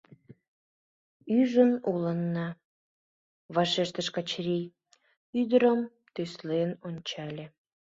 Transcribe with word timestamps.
—Ӱжын 1.37 1.71
улына,— 1.91 2.47
вашештыш 3.55 4.07
Качырий, 4.15 4.65
ӱдырым 5.39 5.79
тӱслен 6.13 6.69
ончале. 6.87 7.45